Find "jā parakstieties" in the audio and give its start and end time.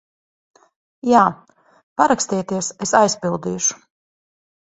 1.09-2.71